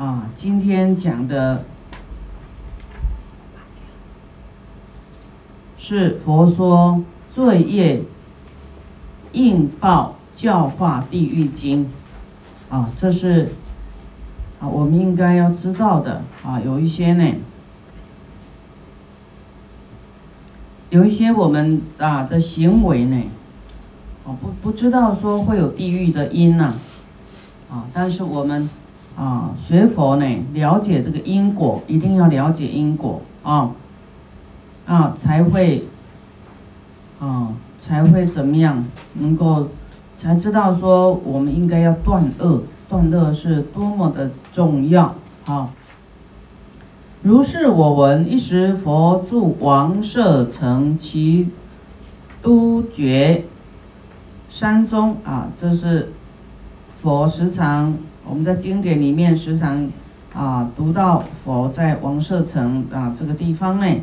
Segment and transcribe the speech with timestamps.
[0.00, 1.62] 啊，今天讲的
[5.76, 8.02] 是佛说罪业
[9.32, 11.90] 应报教化地狱经，
[12.70, 13.52] 啊，这是
[14.58, 17.34] 啊我们应该要知道的啊，有一些呢。
[20.88, 23.22] 有一些我们啊的行为呢，
[24.24, 26.72] 哦不不知道说会有地狱的因呐，
[27.70, 28.66] 啊，但是我们
[29.20, 30.24] 啊学佛呢，
[30.54, 33.72] 了解这个因果，一定要了解因果啊，
[34.86, 35.84] 啊才会
[37.18, 38.82] 啊才会怎么样，
[39.18, 39.68] 能够
[40.16, 45.14] 才知道说我们应该要断恶，断恶是多么的重要
[45.44, 45.68] 啊。
[47.22, 51.50] 如是我闻，一时佛住王舍城其
[52.40, 53.44] 都觉
[54.48, 56.12] 山中啊，这是
[57.02, 57.94] 佛时常
[58.28, 59.88] 我们在经典里面时常
[60.34, 64.02] 啊读到佛在王舍城啊这个地方内，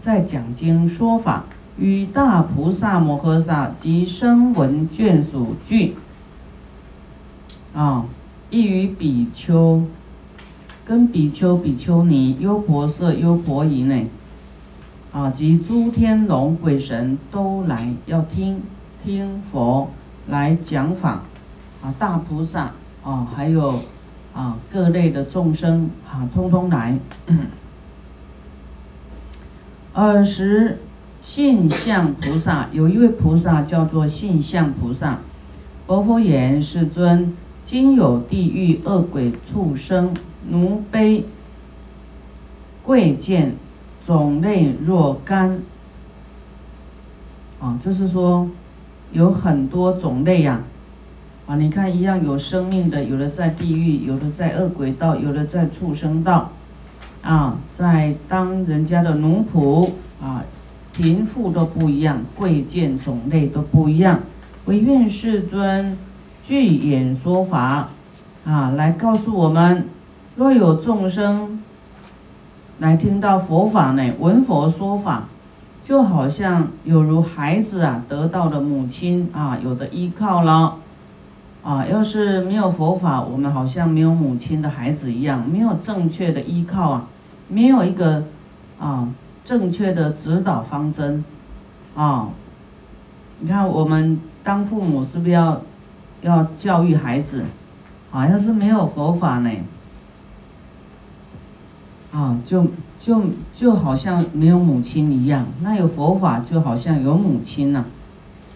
[0.00, 1.44] 在讲经说法，
[1.78, 5.94] 与大菩萨摩诃萨及声闻眷属俱
[7.74, 8.06] 啊，
[8.50, 9.82] 亦与比丘。
[10.82, 14.06] 跟比丘、比丘尼、优婆塞、优婆夷呢，
[15.12, 18.60] 啊，及诸天龙鬼神都来要听
[19.04, 19.88] 听佛
[20.26, 21.22] 来讲法，
[21.80, 22.72] 啊，大菩萨
[23.04, 23.80] 啊，还有
[24.34, 26.98] 啊各类的众生啊，通通来。
[29.94, 30.78] 尔时
[31.20, 35.18] 信相菩萨有一位菩萨叫做信相菩萨，
[35.86, 40.14] 佛佛言：世尊，今有地狱恶鬼畜生。
[40.48, 41.24] 奴卑
[42.82, 43.54] 贵贱
[44.02, 45.60] 种类若干
[47.60, 48.48] 啊，就是说
[49.12, 50.62] 有很多种类呀，
[51.50, 56.48] 啊你看一样有生命的，有的在地狱，有的在恶鬼道，有的在畜生道
[57.24, 59.90] 啊，在当人家的奴仆
[60.22, 60.44] 啊，
[60.92, 64.20] 贫富都不一样，贵贱种类都不一样。
[64.66, 65.98] 唯愿世尊
[66.44, 67.88] 具演说法
[68.44, 69.88] 啊，来告诉我们。
[70.36, 71.60] 若有众生
[72.78, 75.24] 来听到佛法呢，闻佛说法，
[75.82, 80.76] 就好像有如孩子啊得到了母亲啊有的依靠了，
[81.62, 87.06] 啊，要是没有佛法，我们好像没有母亲的孩子一样，没有正确的依靠啊，
[87.48, 88.24] 没有一个
[88.78, 89.08] 啊
[89.44, 91.24] 正确的指导方针
[91.94, 92.30] 啊。
[93.40, 95.60] 你看我们当父母是不是要
[96.22, 97.44] 要教育孩子
[98.10, 98.26] 啊？
[98.26, 99.50] 要是没有佛法呢？
[102.12, 102.66] 啊，就
[103.00, 103.22] 就
[103.54, 107.84] 就好像没有母亲一样，那有佛法就好像有母亲呐。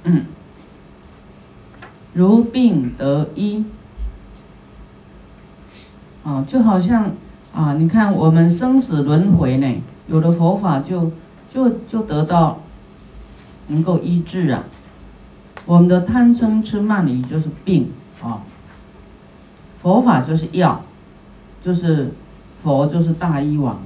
[0.04, 0.24] 嗯，
[2.14, 3.64] 如病得医。
[6.24, 7.10] 啊，就好像
[7.54, 11.12] 啊，你看我们生死轮回呢，有了佛法就
[11.52, 12.60] 就就得到
[13.68, 14.64] 能够医治啊。
[15.66, 17.90] 我们的贪嗔痴慢疑就是病
[18.22, 18.40] 啊，
[19.82, 20.80] 佛法就是药，
[21.62, 22.12] 就是。
[22.62, 23.78] 佛就是大医王，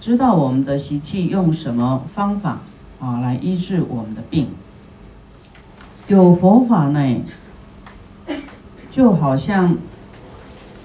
[0.00, 2.58] 知道我们的习气用什么方法
[2.98, 4.48] 啊来医治我们的病。
[6.08, 7.22] 有佛法呢，
[8.90, 9.76] 就好像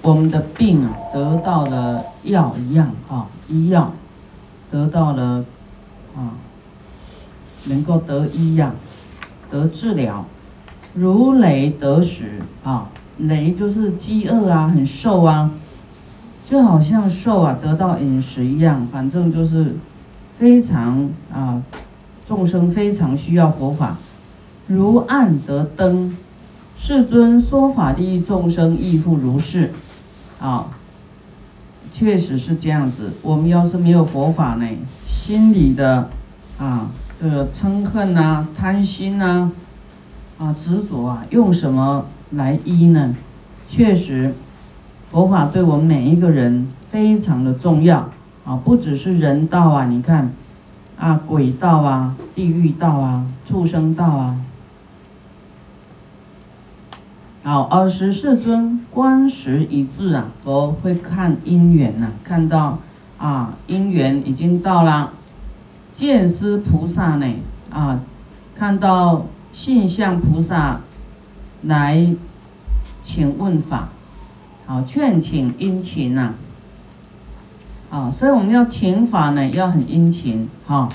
[0.02, 3.92] 我们的病啊得到了药一样啊，医药
[4.70, 5.44] 得到了
[6.16, 6.38] 啊，
[7.64, 8.72] 能够得医呀，
[9.50, 10.24] 得治疗，
[10.94, 15.50] 如雷得食啊，雷就是饥饿啊，很瘦啊。
[16.48, 19.74] 就好像瘦啊得到饮食一样，反正就是
[20.38, 21.60] 非常啊，
[22.24, 23.96] 众生非常需要佛法，
[24.68, 26.16] 如暗得灯，
[26.78, 29.72] 世尊说法利益众生亦复如是，
[30.40, 30.66] 啊，
[31.92, 33.12] 确实是这样子。
[33.22, 34.66] 我们要是没有佛法呢，
[35.06, 36.10] 心里的
[36.58, 39.50] 啊这个嗔恨呐、贪心呐、
[40.38, 43.14] 啊执着啊，用什么来医呢？
[43.68, 44.34] 确实。
[45.10, 48.10] 佛法对我们每一个人非常的重要
[48.44, 50.30] 啊，不只是人道啊，你看，
[50.98, 54.36] 啊鬼道啊、地狱道啊、畜生道啊。
[57.46, 62.80] 好，二十世尊观时一致啊，佛会看因缘呐，看到
[63.18, 65.12] 啊因缘已经到了，
[65.94, 67.34] 见思菩萨呢
[67.70, 68.00] 啊，
[68.56, 70.80] 看到信相菩萨
[71.62, 72.12] 来
[73.04, 73.90] 请问法。
[74.66, 76.32] 好，劝请殷勤呐，
[77.90, 80.88] 啊，所以我们要请法呢，要很殷勤，哈，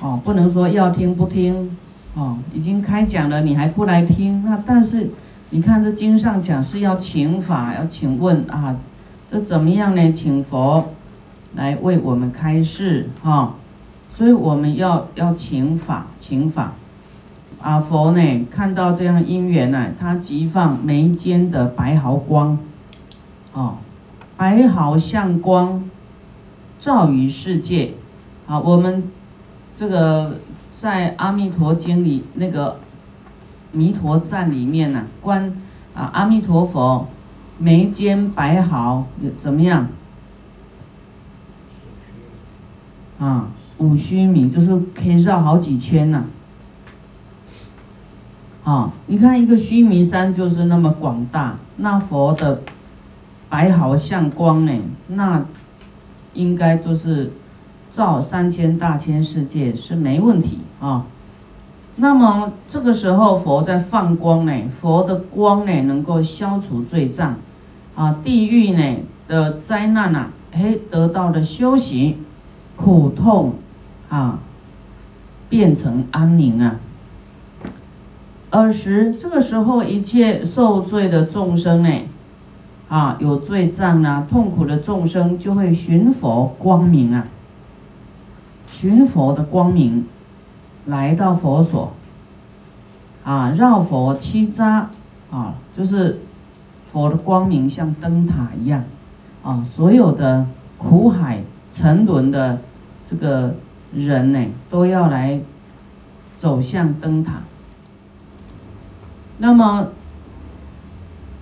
[0.00, 1.74] 哦，不能说要听不听，
[2.12, 5.08] 哦，已经开讲了，你还不来听，那但是
[5.50, 8.76] 你看这经上讲是要请法，要请问啊，
[9.30, 10.12] 这怎么样呢？
[10.12, 10.92] 请佛
[11.54, 13.54] 来为我们开示哈。
[14.10, 16.72] 所以我们要要请法，请法。
[17.60, 22.58] 啊，佛呢看到这样因缘呢，他即放眉间的白毫光，
[23.52, 23.76] 哦，
[24.36, 25.88] 白毫像光，
[26.78, 27.92] 照于世界。
[28.46, 29.04] 啊，我们
[29.74, 30.38] 这个
[30.76, 32.78] 在阿弥陀经里那个
[33.74, 35.52] 弥陀赞里面呢，观
[35.94, 37.08] 啊阿弥陀佛
[37.58, 39.06] 眉间白毫
[39.38, 39.88] 怎么样？
[43.18, 43.48] 啊，
[43.78, 46.24] 五须弥就是可以绕好几圈呢。
[48.64, 52.62] 啊，你看一个须弥山就是那么广大，那佛的
[53.48, 54.72] 白毫像光呢，
[55.08, 55.44] 那
[56.32, 57.32] 应该就是
[57.92, 61.04] 照三千大千世界是没问题啊。
[61.96, 67.36] 那么这个时候佛在放光呢，佛的光呢能够消除罪障，
[67.94, 68.96] 啊，地狱呢
[69.28, 72.24] 的灾难呐，哎得到了修行，
[72.74, 73.54] 苦痛
[74.08, 74.40] 啊
[75.48, 76.76] 变成安宁啊。
[78.50, 81.88] 尔时，这个时候，一切受罪的众生呢，
[82.88, 87.26] 啊，有罪障啊，痛苦的众生就会寻佛光明啊，
[88.70, 90.06] 寻佛的光明，
[90.86, 91.92] 来到佛所，
[93.24, 94.84] 啊，绕佛七匝，
[95.30, 96.20] 啊，就是
[96.92, 98.84] 佛的光明像灯塔一样，
[99.42, 100.46] 啊，所有的
[100.76, 101.42] 苦海
[101.72, 102.58] 沉沦的
[103.10, 103.54] 这个
[103.94, 105.40] 人呢，都要来
[106.36, 107.34] 走向灯塔。
[109.38, 109.88] 那么，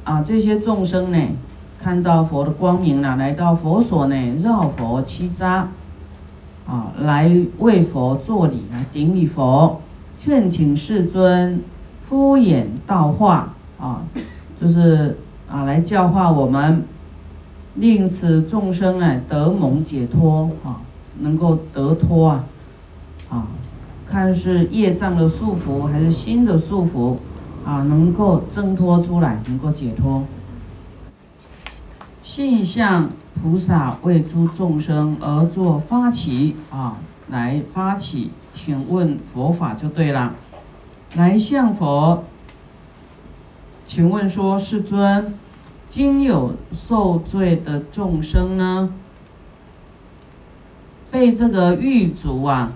[0.05, 1.19] 啊，这些众生呢，
[1.79, 5.65] 看到佛的光明了，来到佛所呢，绕佛七匝，
[6.73, 9.83] 啊，来为佛作礼，来顶礼佛，
[10.19, 11.61] 劝请世尊
[12.09, 14.01] 敷衍道化，啊，
[14.59, 15.19] 就是
[15.51, 16.85] 啊，来教化我们，
[17.75, 20.81] 令此众生呢得蒙解脱，啊，
[21.21, 22.45] 能够得脱啊，
[23.29, 23.47] 啊，
[24.07, 27.17] 看是业障的束缚还是心的束缚。
[27.65, 30.25] 啊，能够挣脱出来，能够解脱。
[32.35, 33.11] 信向
[33.43, 36.97] 菩萨为诸众生而作发起啊，
[37.29, 40.33] 来发起，请问佛法就对了。
[41.15, 42.25] 来向佛，
[43.85, 45.35] 请问说，世尊，
[45.91, 48.95] 今有受罪的众生呢，
[51.11, 52.73] 被这个狱卒啊。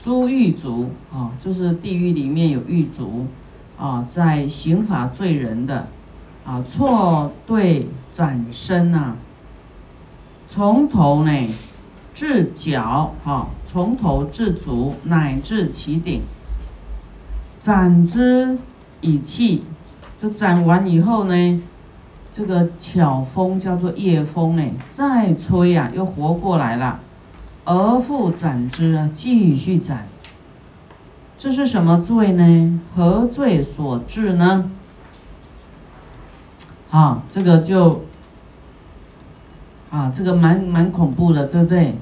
[0.00, 3.26] 诸狱卒啊，就是地狱里面有狱卒
[3.78, 5.88] 啊，在刑法罪人的
[6.44, 9.14] 啊，错对斩身呐，
[10.48, 11.54] 从头呢
[12.14, 16.22] 至脚啊，从头至足乃至其顶，
[17.60, 18.58] 斩之
[19.00, 19.62] 以气，
[20.20, 21.62] 就斩完以后呢，
[22.32, 27.00] 这个巧风叫做夜风呢，再吹呀，又活过来了。
[27.64, 30.06] 而复斩之啊，继续斩。
[31.38, 32.80] 这是什么罪呢？
[32.94, 34.70] 何罪所致呢？
[36.90, 38.02] 啊，这个就
[39.90, 41.94] 啊，这个蛮蛮恐怖的，对不对？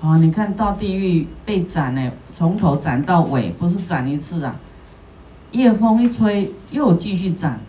[0.00, 4.56] 啊，你看到地狱被斩呢，从头斩到尾，不是斩一次啊。
[5.52, 7.60] 夜风一吹，又继续斩。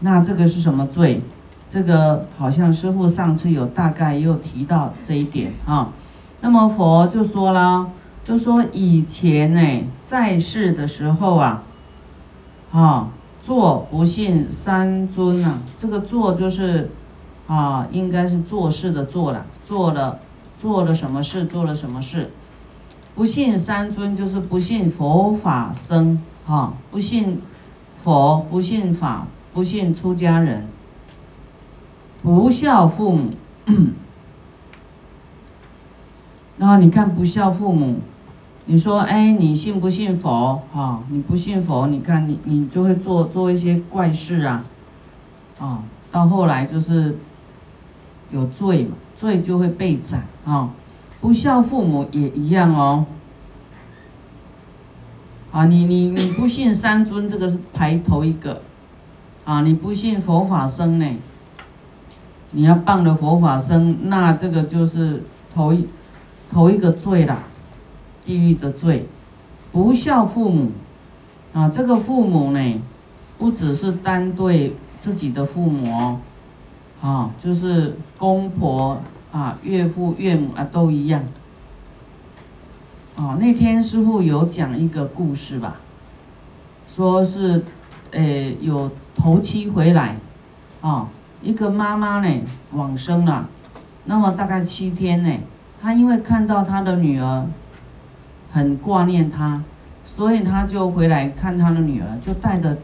[0.00, 1.22] 那这个是什么罪？
[1.70, 5.88] 这个好像师傅上次有大概又提到这一点啊，
[6.40, 7.90] 那么佛就说了，
[8.24, 11.62] 就说以前呢在世的时候啊，
[12.72, 13.08] 啊
[13.46, 16.90] 做不信三尊啊，这个做就是
[17.46, 20.18] 啊应该是做事的做了，做了
[20.60, 22.30] 做了什么事做了什么事，
[23.14, 27.40] 不信三尊就是不信佛法僧啊，不信
[28.02, 30.66] 佛不信法不信出家人。
[32.22, 33.34] 不孝父母，
[36.58, 38.00] 然后你看不孝父母，
[38.68, 40.60] 你说哎，你信不信佛？
[40.72, 44.64] 哈，你不信佛，你看你你就会做做一些怪事啊，
[45.60, 47.16] 啊，到后来就是
[48.32, 50.70] 有罪嘛，罪就会被斩啊。
[51.20, 53.06] 不孝父母也一样哦，
[55.52, 58.62] 啊，你你你不信三尊，这个是排头一个，
[59.44, 61.06] 啊，你不信佛法僧呢？
[62.50, 65.22] 你要谤了佛法僧，那这个就是
[65.54, 65.86] 头一
[66.52, 67.42] 头一个罪了，
[68.26, 69.06] 地狱的罪。
[69.72, 70.72] 不孝父母，
[71.54, 72.82] 啊，这个父母呢，
[73.38, 76.20] 不只是单对自己的父母哦，
[77.00, 79.00] 啊，就是公婆
[79.32, 81.22] 啊、岳父岳母啊都一样。
[83.16, 85.76] 啊，那天师傅有讲一个故事吧，
[86.94, 87.64] 说是，
[88.10, 90.16] 诶，有头七回来，
[90.80, 91.08] 啊。
[91.42, 92.40] 一个妈妈呢
[92.72, 93.46] 往生了，
[94.06, 95.30] 那么大概七天呢，
[95.80, 97.46] 她因为看到她的女儿
[98.56, 99.62] 很挂念他，
[100.06, 102.78] 所以他就回来看他的女儿，就带着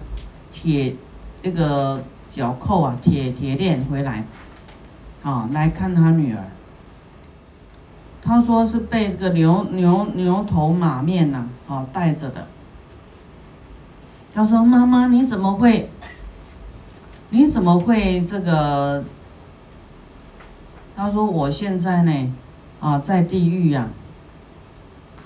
[0.50, 0.95] 铁
[1.43, 4.23] 那个脚扣啊，铁铁链回来，
[5.23, 6.45] 啊，来看他女儿。
[8.23, 12.47] 他说是被这个牛牛牛头马面呐，啊带着的。
[14.35, 15.88] 他说：“妈妈，你怎么会？
[17.31, 19.02] 你怎么会这个？”
[20.95, 22.33] 他说：“我现在呢，
[22.79, 23.88] 啊，在地狱呀。”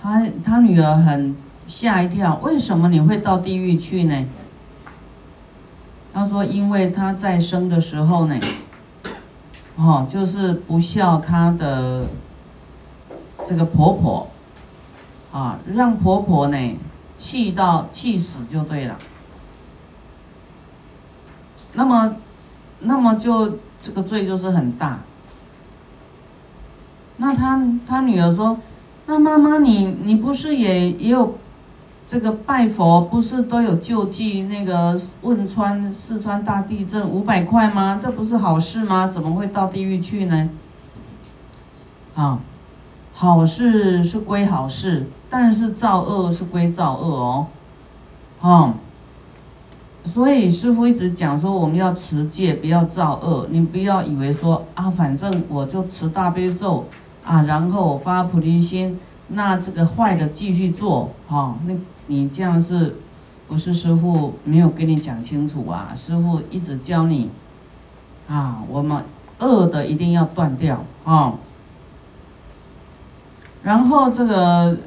[0.07, 1.37] 他他女儿很
[1.67, 4.25] 吓一跳，为什么你会到地狱去呢？
[6.15, 8.39] 他说：“因为他在生的时候呢，
[9.75, 12.07] 哦，就是不孝他的。”
[13.45, 14.29] 这个婆婆，
[15.33, 16.77] 啊，让婆婆呢
[17.17, 18.97] 气到气死就对了。
[21.75, 22.17] 那么，
[22.81, 24.99] 那么就这个罪就是很大。
[27.19, 28.59] 那他他女儿说
[29.07, 31.37] ：“那妈妈你你不是也也有
[32.09, 38.01] 这个拜佛，不是都有救济那个汶川四川大地震五百块吗？
[38.03, 39.07] 这不是好事吗？
[39.07, 40.51] 怎么会到地狱去呢？”
[42.15, 42.41] 啊。
[43.19, 47.47] 好事是归好事，但是造恶是归造恶哦，
[48.43, 48.75] 啊。
[50.05, 53.47] 所以师傅一直讲说，我们要持戒，不要造恶。
[53.51, 56.85] 你不要以为说啊，反正我就持大悲咒
[57.27, 61.57] 啊，然后发菩提心，那这个坏的继续做，哈。
[61.67, 61.75] 那
[62.07, 62.97] 你这样是，
[63.49, 65.93] 不是师傅没有跟你讲清楚啊？
[65.95, 67.29] 师傅一直教你，
[68.29, 69.03] 啊，我们
[69.41, 71.35] 恶的一定要断掉，啊。
[73.65, 74.79] 然后这个，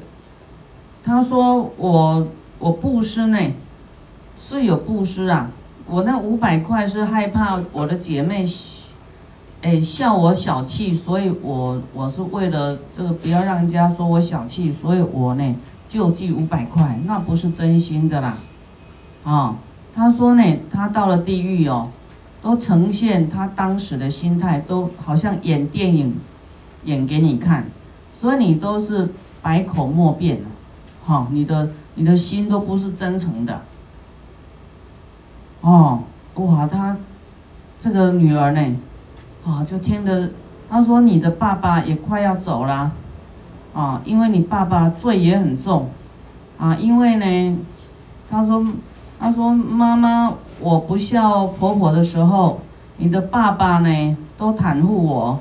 [1.04, 2.26] 他说我
[2.58, 3.38] 我布施呢，
[4.40, 5.50] 是有布施啊。
[5.86, 8.46] 我那五百块是害怕我的姐妹，
[9.62, 15.54] 哎笑我小气，所以我我是为了这个不要让人家说我小气，所以我呢
[15.86, 18.38] 就寄五百块，那不是真心的啦。
[19.22, 19.56] 啊，
[19.94, 21.88] 他说呢，他到了地狱哦，
[22.40, 26.14] 都呈现他当时的心态，都好像演电影，
[26.84, 27.66] 演给你看。
[28.18, 29.08] 所以你都是
[29.42, 30.40] 百口莫辩
[31.04, 33.60] 哈，你的你的心都不是真诚的，
[35.60, 36.00] 哦，
[36.36, 36.96] 哇，他
[37.78, 38.76] 这个女儿呢，
[39.44, 40.30] 啊，就听着，
[40.68, 42.90] 他说你的爸爸也快要走了，
[43.74, 45.88] 啊，因为你爸爸罪也很重，
[46.58, 47.58] 啊，因为呢，
[48.30, 48.66] 他说，
[49.18, 52.60] 他说妈妈，我不孝婆婆的时候，
[52.98, 55.40] 你的爸爸呢都袒护我。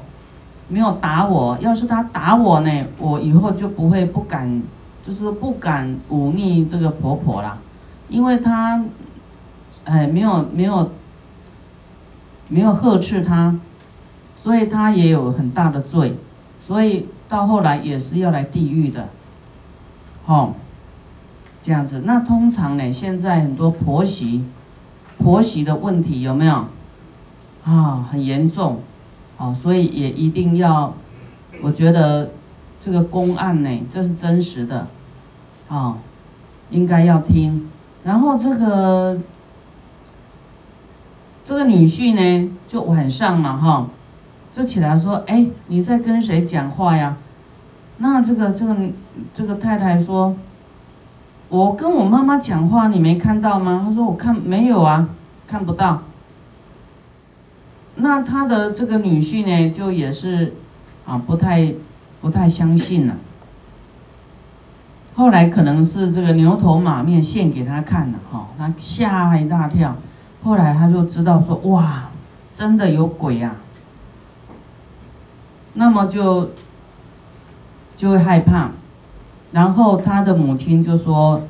[0.72, 4.62] 没有打我，要是他打我呢，我以后就不会不敢，
[5.04, 7.58] 就是不敢忤逆这个婆婆了，
[8.08, 8.86] 因为他，
[9.86, 10.92] 哎，没有没有，
[12.50, 13.56] 没有呵斥他，
[14.42, 16.16] 所以他也有很大的罪，
[16.66, 19.10] 所以到后来也是要来地狱的，
[20.26, 20.56] 好，
[21.62, 22.04] 这样子。
[22.06, 24.46] 那通常呢，现在很多婆媳，
[25.18, 26.68] 婆媳的问题有没有？
[27.66, 28.80] 啊，很严重。
[29.38, 30.94] 哦，所以也一定要，
[31.62, 32.32] 我觉得
[32.82, 34.88] 这个公案呢，这是真实的，
[35.68, 35.98] 啊，
[36.72, 37.70] 应该要听。
[38.06, 39.18] 然后这个
[41.46, 43.88] 这个女婿呢，就晚上嘛，哈，
[44.60, 47.16] 就起来说：“哎，你在跟谁讲话呀？”
[48.00, 48.76] 那这个这个
[49.34, 50.36] 这个太太说
[51.48, 55.08] ：“我跟我妈妈讲话，你没看到吗？”他说：“我看没有啊，
[55.48, 56.02] 看不到。”
[57.96, 60.54] 那他的这个女婿呢，就也是，
[61.06, 61.74] 啊，不太，
[62.20, 63.16] 不太相信了。
[65.16, 69.96] 后来可能是这个牛头马面现给他看了，哈，他吓一大跳。
[70.44, 72.10] 后来他就知道说，哇，
[72.54, 73.56] 真的有鬼啊。
[75.80, 76.50] 那么就，
[77.96, 78.72] 就会害怕。
[79.54, 81.42] 然后他的母亲就说，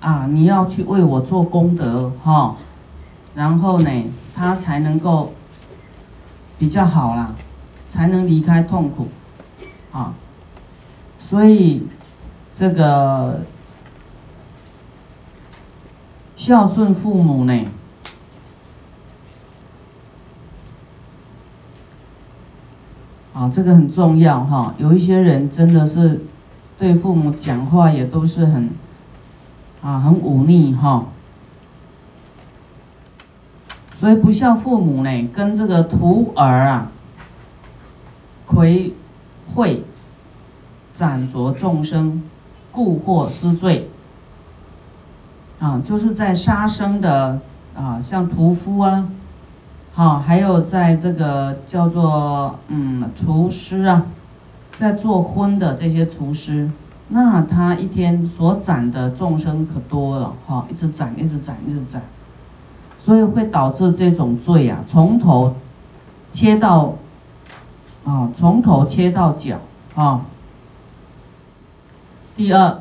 [0.00, 2.56] 啊，你要去为我做功德，哈。
[3.34, 3.90] 然后呢？
[4.36, 5.32] 他才能够
[6.58, 7.34] 比较好啦，
[7.88, 9.06] 才能离开痛苦，
[9.92, 10.12] 啊，
[11.20, 11.86] 所以
[12.56, 13.42] 这个
[16.36, 17.64] 孝顺父母呢，
[23.34, 24.72] 啊，这个很重要哈。
[24.78, 26.22] 有一些人真的是
[26.78, 28.70] 对父母讲话也都是很
[29.82, 31.06] 啊，很忤逆哈。
[33.98, 36.90] 所以不孝父母呢，跟这个徒儿啊，
[38.46, 38.92] 魁
[39.54, 39.82] 会
[40.94, 42.22] 斩着众生，
[42.70, 43.90] 故获失罪。
[45.58, 47.40] 啊，就是在杀生的
[47.74, 49.08] 啊，像屠夫啊，
[49.96, 54.04] 好，还有在这个叫做嗯厨师啊，
[54.76, 56.68] 在做荤的这些厨师，
[57.10, 62.02] 那他一天所斩的众生可多了哈，一直斩，一直斩，一直斩，
[63.04, 65.54] 所以会导致这种罪啊，从头
[66.32, 66.94] 切到
[68.04, 69.58] 啊，从头切到脚
[69.94, 70.22] 啊。
[72.34, 72.80] 第二，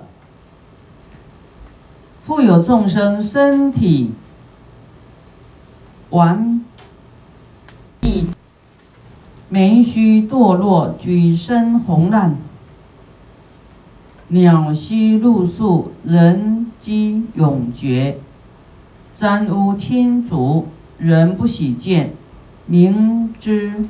[2.26, 4.14] 富有众生身体
[6.10, 6.53] 完。
[9.50, 12.38] 眉须堕落，举身红烂，
[14.30, 18.18] 鸟息露宿，人饥永绝，
[19.16, 20.68] 沾污侵足，
[20.98, 22.14] 人不喜见，
[22.66, 23.86] 明知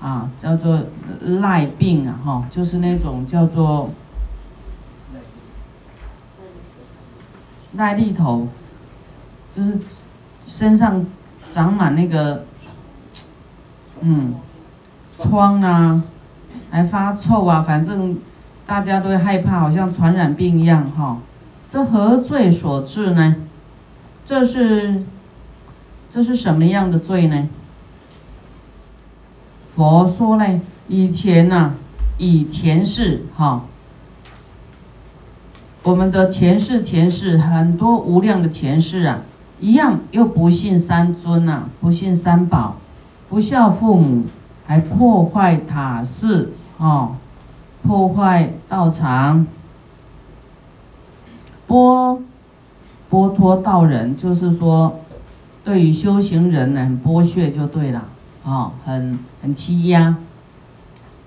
[0.00, 0.84] 啊，叫做
[1.20, 3.90] 赖病啊，哈，就是那种叫做
[7.74, 8.48] 赖痢头，
[9.54, 9.78] 就是
[10.46, 11.04] 身上
[11.52, 12.46] 长满那个，
[14.04, 14.34] 嗯。
[15.16, 16.02] 疮啊，
[16.70, 18.18] 还发臭啊，反正
[18.66, 21.18] 大家都害怕，好像传染病一样哈。
[21.70, 23.36] 这何罪所致呢？
[24.26, 25.02] 这是
[26.10, 27.48] 这是什么样的罪呢？
[29.76, 31.74] 佛说呢，以前呐，
[32.18, 33.64] 以前世哈，
[35.84, 39.20] 我们的前世前世很多无量的前世啊，
[39.60, 42.76] 一样又不信三尊呐，不信三宝，
[43.34, 44.26] 不孝父母。
[44.66, 47.16] 还破坏塔寺哦，
[47.82, 49.46] 破坏道场，
[51.68, 52.18] 剥
[53.10, 55.00] 剥脱道人，就是说，
[55.62, 58.04] 对于修行人呢，剥削就对了，
[58.44, 60.16] 哦，很很欺压，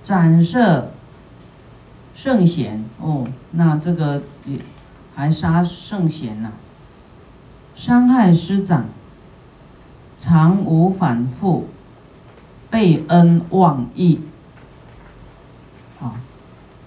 [0.01, 0.89] 斩射
[2.15, 4.57] 圣贤哦，那这个也
[5.13, 6.49] 还杀圣贤呐，
[7.75, 8.85] 伤害师长，
[10.19, 11.67] 常无反复。
[12.77, 14.19] 背恩忘义，
[15.99, 16.13] 啊，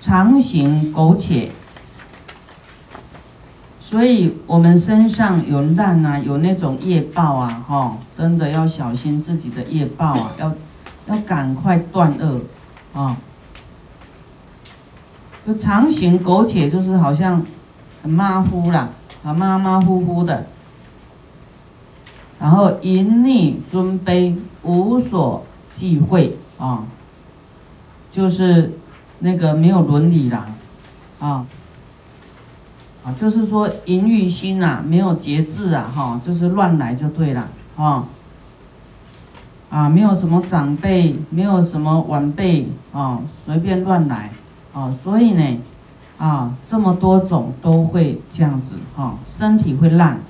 [0.01, 1.51] 常行苟且，
[3.81, 10.55] 所以我们身上有难啊，有那种业报啊，哈，真的要小心自己的业报啊，要
[11.09, 12.41] 要赶快断恶，
[12.95, 13.17] 啊，
[15.45, 17.45] 就常行苟且，就是好像
[18.01, 18.91] 很马虎啦，
[19.25, 20.47] 啊马马虎虎的，
[22.39, 25.45] 然后淫逆尊卑无所。
[25.81, 26.85] 忌讳啊，
[28.13, 28.75] 就是
[29.21, 30.47] 那个没有伦理啦，
[31.19, 31.47] 啊，
[33.03, 38.05] 啊，就是说淫欲心呐，没有节制啊，哈，就是乱来就对了，啊，
[39.71, 44.31] 啊，没有什么长辈，没有什么晚辈啊，随便乱来，
[44.75, 45.59] 啊，所以呢，
[46.19, 50.21] 啊，这么多种都会这样子，哈，身体会烂，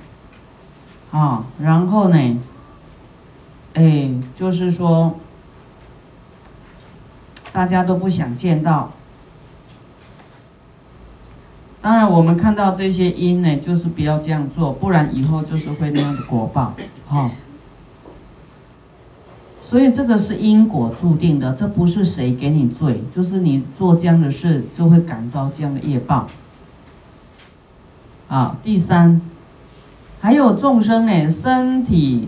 [1.11, 2.37] 啊，然后呢，
[3.73, 5.13] 哎，就是说。
[7.51, 8.91] 大家都不想见到。
[11.81, 16.75] 当然，我们看到这些因呢，就是不要这样做，不然以后就是会那样的果报，
[17.07, 17.31] 哈。
[19.63, 26.27] 所以这个是因果注定的，这不是谁给你罪，就是你做这样的事就会感召这样的业报。
[28.27, 29.19] 啊，第三，
[30.19, 32.27] 还有众生呢，身体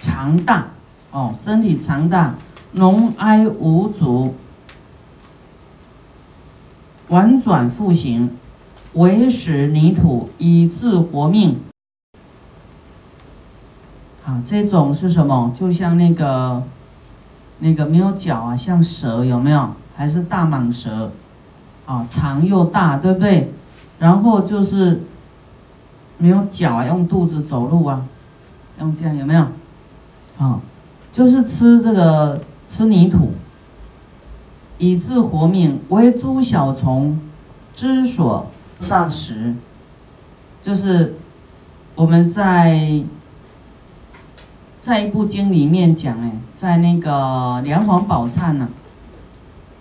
[0.00, 0.68] 长大，
[1.12, 2.34] 哦，身体长大。
[2.76, 4.34] 龙哀无足，
[7.08, 8.28] 婉转复行，
[8.92, 11.56] 为食泥土以自活命。
[14.26, 15.50] 啊，这种是什么？
[15.58, 16.62] 就像那个
[17.60, 19.70] 那个没有脚啊，像蛇有没有？
[19.96, 21.10] 还是大蟒蛇？
[21.86, 23.54] 啊，长又大，对不对？
[23.98, 25.00] 然后就是
[26.18, 28.04] 没有脚，用肚子走路啊，
[28.80, 29.46] 用这样有没有？
[30.36, 30.60] 啊，
[31.10, 32.38] 就是吃这个。
[32.68, 33.32] 吃泥土，
[34.78, 37.18] 以自活命，为诸小虫
[37.74, 38.46] 之所
[38.80, 39.54] 杀食。
[40.62, 41.14] 就是
[41.94, 43.02] 我们在
[44.80, 48.68] 在一部经里面讲，哎，在那个梁皇宝忏呢，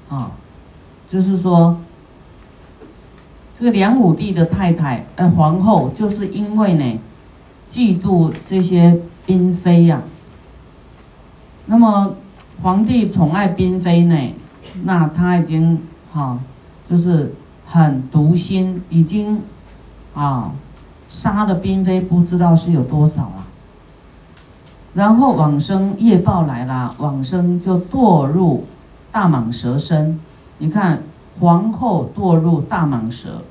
[0.10, 0.32] 啊，
[1.10, 1.78] 就是说
[3.58, 7.00] 这个梁武帝的太太，呃，皇后，就是因为呢，
[7.70, 10.04] 嫉妒这些嫔妃呀，
[11.66, 12.16] 那么。
[12.62, 14.16] 皇帝宠爱嫔妃呢，
[14.84, 15.80] 那他已经
[16.12, 16.40] 哈，
[16.90, 17.34] 就是
[17.66, 19.42] 很毒心，已经
[20.16, 20.52] 啊
[21.10, 23.46] 杀了嫔妃不知道是有多少了。
[24.94, 28.66] 然后往生业报来了，往生就堕入
[29.12, 30.20] 大蟒蛇身。
[30.58, 31.04] 你看
[31.40, 33.42] 皇后堕入大蟒蛇，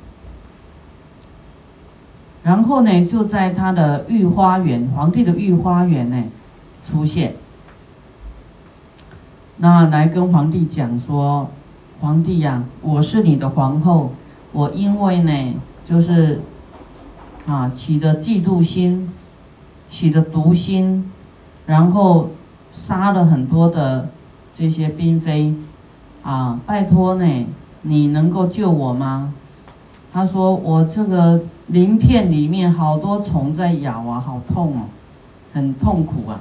[2.42, 6.24] 然后呢就在他的御花园，皇帝的御花园呢
[6.90, 7.36] 出现。
[9.58, 11.48] 那来跟皇帝讲说，
[12.00, 14.10] 皇帝呀，我是你的皇后，
[14.52, 16.40] 我因为呢，就是
[17.46, 19.12] 啊起的嫉妒心，
[19.88, 21.10] 起的毒心，
[21.66, 22.30] 然后
[22.72, 24.08] 杀了很多的
[24.56, 25.54] 这些嫔妃，
[26.24, 27.46] 啊，拜托呢，
[27.82, 29.32] 你能够救我吗？
[30.12, 34.80] 他说我这个鳞片里面好多虫在咬啊，好痛哦，
[35.52, 36.40] 很痛苦啊。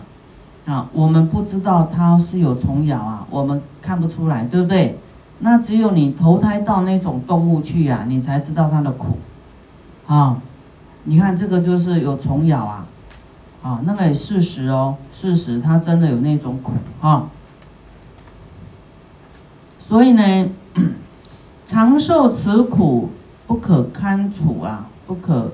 [0.65, 4.97] 啊，我们不知道它是有虫咬啊，我们看不出来，对不对？
[5.39, 9.17] 那只有你投胎到那种动物去呀，你才知道它的苦。
[10.07, 10.37] 啊，
[11.03, 12.85] 你看这个就是有虫咬啊，
[13.61, 16.71] 啊，那个也事实哦，事实它真的有那种苦
[17.01, 17.25] 啊。
[19.79, 20.49] 所以呢，
[21.67, 23.09] 长寿此苦
[23.45, 25.51] 不可堪处啊，不可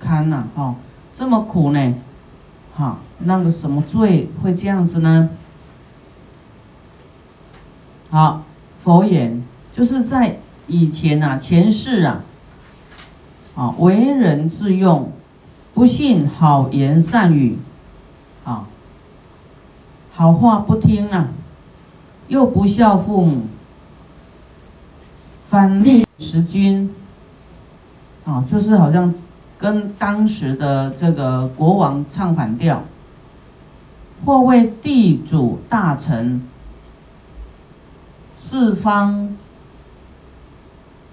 [0.00, 0.74] 堪呐，哈，
[1.14, 1.94] 这么苦呢。
[2.74, 5.30] 哈，那个什么罪会这样子呢？
[8.10, 8.42] 好，
[8.84, 12.22] 佛言，就是在以前呐，前世啊，
[13.54, 15.10] 啊，为人自用，
[15.74, 17.58] 不信好言善语，
[18.44, 18.66] 啊，
[20.12, 21.28] 好话不听啊，
[22.28, 23.46] 又不孝父母，
[25.48, 26.94] 反逆时君，
[28.24, 29.12] 啊，就是好像。
[29.58, 32.82] 跟当时的这个国王唱反调，
[34.24, 36.42] 或为地主大臣，
[38.36, 39.36] 四方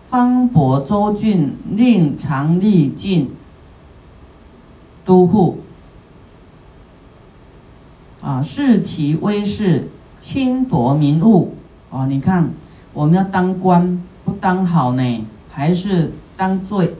[0.10, 3.30] 方伯州郡令常历进
[5.06, 5.60] 都护，
[8.22, 9.89] 啊，视其威势，
[10.20, 11.56] 侵夺民物。
[11.89, 12.50] 哦，你看，
[12.94, 16.96] 我们要当官不当好呢，还是当罪？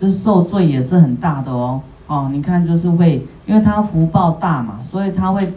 [0.00, 1.80] 这受罪也是很大的哦，
[2.12, 5.50] 哦，你看就是会，因为他福报大嘛，所以他会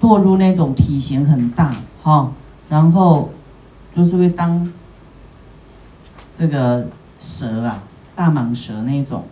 [0.00, 2.28] 堕入那种体型很大，哈，
[2.68, 3.30] 然后
[3.94, 4.68] 就是会当
[6.36, 6.88] 这个
[7.20, 7.80] 蛇啊，
[8.16, 9.22] 大蟒蛇那种。